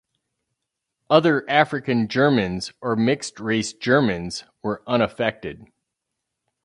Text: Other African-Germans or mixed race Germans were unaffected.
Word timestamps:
Other 1.11 1.47
African-Germans 1.47 2.73
or 2.81 2.95
mixed 2.95 3.39
race 3.39 3.71
Germans 3.71 4.45
were 4.63 4.81
unaffected. 4.87 5.67